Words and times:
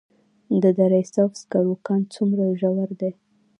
د 0.61 0.63
دره 0.77 1.01
صوف 1.13 1.31
سکرو 1.41 1.73
کان 1.85 2.01
څومره 2.15 2.43
ژور 2.59 2.89
دی؟ 2.99 3.11